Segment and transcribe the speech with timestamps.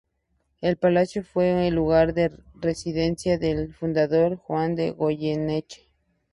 [0.61, 5.85] El palacio fue el lugar de residencia del fundador Juan de Goyeneche.